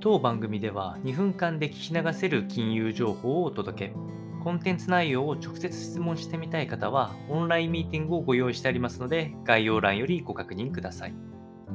[0.00, 3.94] 当番組では2分間で聞き流せる金融情報をお届け。
[4.44, 11.14] コンテンツ内容を直接質問してみたい方は、オンラインミーティングをご用意してありますので、概要欄よりご確認ください。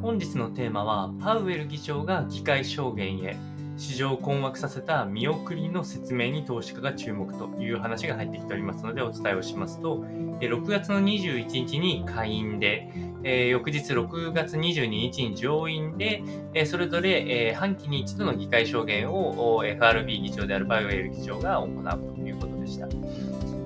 [0.02, 3.36] 本日のテーマは、パウエル議長が議会証言へ、
[3.76, 9.98] 市場を困惑させた見送りの説明に投資家が注目という話が入ってきておりますのでお伝えをしますと、
[10.40, 12.90] 6月の21日に下院で、
[13.24, 16.24] えー、翌日6月22日に上院で、
[16.54, 22.88] えー、それぞれ、えー、半期に一度の議会証言を FRB 議長であるバイウェル議長が行うということでした。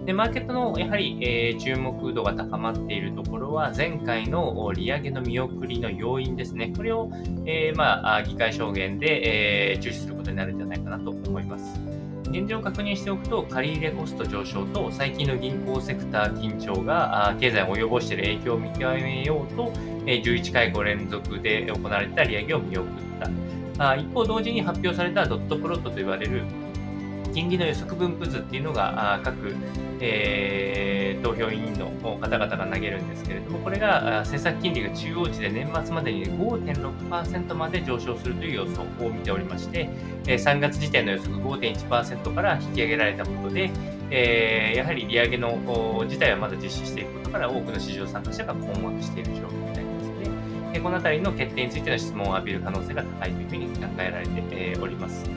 [0.07, 6.71] で、マーケットのやはり、えー、注目度が高まっているところは、前回の利上げの見送りの要因ですね。
[6.77, 7.11] これを、
[7.45, 12.06] えー、まあ、議会証言で、えー、注視することになるんじゃないかなと思います。
[12.37, 19.71] 現状を確認しておくと、借入コスト上昇と最近の銀行セクター緊張が経済を及ぼしている影響を見極めようと、
[20.05, 22.91] 11回5連続で行われた利上げを見送っ
[23.77, 23.95] た。
[23.95, 26.43] 一方、同時に発表されたドットプロットと言われる
[27.33, 29.55] 金利の予測分布図っていうのが各、
[29.99, 30.86] えー、
[31.37, 39.87] 投票委員の方々が投げるんですけれども、これが政策金利が中央値で年末までに5.6%まで上昇するという予想を見ておりまして、
[40.25, 43.69] 3月時点の予測5.1%から引き上げられたことで、
[44.09, 50.07] え、やはり利上げの自体はまだ実施していくことから多くの市場参加者が困惑している状況になります
[50.73, 50.79] ね。
[50.79, 55.29] このあたりの決定についての質問を浴びる可能性が高いというふうに考えられております。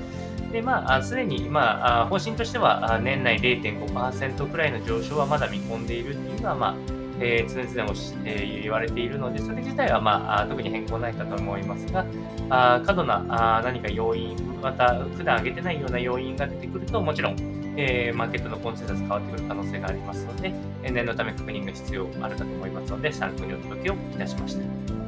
[0.52, 6.74] で、まあ、すでに、まあ、方針としては、年内0.5%くらいの上昇はまだ見込んでいるっていうのは、まあ、
[7.20, 12.04] えー、常々も、えー、言われているので、それ自体は、まあ、特に変更ないかと思いますが、
[12.48, 13.24] あ過度な
[13.58, 17.36] あ何か要因、また普段上げてないような要因が出てくると、もちろん、
[17.76, 24.99] えー、マーケットのコンセンサス変わってくる可能性がありますので、念のため確認が必要あるかと思いますので、参考にお届けをいたしました。